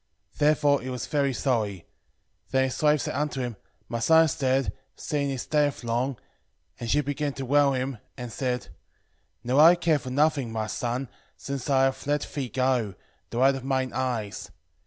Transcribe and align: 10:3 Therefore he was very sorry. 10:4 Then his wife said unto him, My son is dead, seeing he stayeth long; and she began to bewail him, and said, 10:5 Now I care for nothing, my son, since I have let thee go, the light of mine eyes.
10:3 0.33 0.37
Therefore 0.39 0.81
he 0.81 0.89
was 0.89 1.05
very 1.05 1.31
sorry. 1.31 1.85
10:4 2.47 2.49
Then 2.51 2.63
his 2.63 2.81
wife 2.81 3.01
said 3.01 3.13
unto 3.13 3.39
him, 3.41 3.55
My 3.87 3.99
son 3.99 4.25
is 4.25 4.35
dead, 4.35 4.73
seeing 4.95 5.29
he 5.29 5.37
stayeth 5.37 5.83
long; 5.83 6.17
and 6.79 6.89
she 6.89 7.01
began 7.01 7.33
to 7.33 7.43
bewail 7.45 7.73
him, 7.73 7.99
and 8.17 8.31
said, 8.31 8.61
10:5 8.61 8.69
Now 9.43 9.59
I 9.59 9.75
care 9.75 9.99
for 9.99 10.09
nothing, 10.09 10.51
my 10.51 10.65
son, 10.65 11.07
since 11.37 11.69
I 11.69 11.83
have 11.83 12.07
let 12.07 12.23
thee 12.33 12.49
go, 12.49 12.95
the 13.29 13.37
light 13.37 13.53
of 13.53 13.63
mine 13.63 13.91
eyes. 13.93 14.49